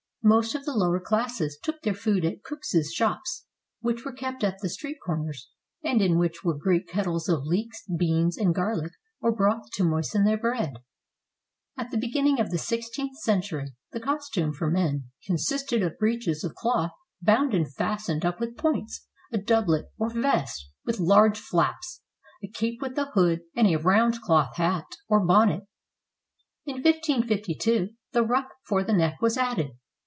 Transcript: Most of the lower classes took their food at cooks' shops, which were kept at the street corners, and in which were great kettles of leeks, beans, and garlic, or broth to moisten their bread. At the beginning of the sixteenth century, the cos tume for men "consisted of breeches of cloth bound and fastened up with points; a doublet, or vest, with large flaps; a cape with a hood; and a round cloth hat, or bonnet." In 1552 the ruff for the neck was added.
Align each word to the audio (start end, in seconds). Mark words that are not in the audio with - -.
Most 0.23 0.53
of 0.53 0.65
the 0.65 0.73
lower 0.75 0.99
classes 0.99 1.57
took 1.63 1.81
their 1.81 1.95
food 1.95 2.23
at 2.23 2.43
cooks' 2.43 2.93
shops, 2.93 3.47
which 3.79 4.05
were 4.05 4.13
kept 4.13 4.43
at 4.43 4.59
the 4.61 4.69
street 4.69 4.97
corners, 5.03 5.49
and 5.83 5.99
in 5.99 6.15
which 6.19 6.43
were 6.43 6.55
great 6.55 6.87
kettles 6.87 7.27
of 7.27 7.43
leeks, 7.43 7.83
beans, 7.97 8.37
and 8.37 8.53
garlic, 8.53 8.91
or 9.19 9.31
broth 9.31 9.63
to 9.73 9.83
moisten 9.83 10.23
their 10.23 10.37
bread. 10.37 10.75
At 11.75 11.89
the 11.89 11.97
beginning 11.97 12.39
of 12.39 12.51
the 12.51 12.59
sixteenth 12.59 13.17
century, 13.17 13.73
the 13.93 13.99
cos 13.99 14.29
tume 14.29 14.53
for 14.53 14.69
men 14.69 15.09
"consisted 15.25 15.81
of 15.81 15.97
breeches 15.97 16.43
of 16.43 16.53
cloth 16.53 16.91
bound 17.19 17.55
and 17.55 17.73
fastened 17.73 18.23
up 18.23 18.39
with 18.39 18.55
points; 18.55 19.07
a 19.31 19.39
doublet, 19.39 19.85
or 19.97 20.11
vest, 20.11 20.69
with 20.85 20.99
large 20.99 21.39
flaps; 21.39 22.03
a 22.43 22.47
cape 22.47 22.79
with 22.79 22.95
a 22.95 23.05
hood; 23.15 23.41
and 23.55 23.65
a 23.65 23.75
round 23.79 24.21
cloth 24.21 24.55
hat, 24.57 24.85
or 25.09 25.25
bonnet." 25.25 25.63
In 26.67 26.75
1552 26.75 27.95
the 28.11 28.21
ruff 28.23 28.45
for 28.67 28.83
the 28.83 28.93
neck 28.93 29.19
was 29.19 29.35
added. 29.35 29.71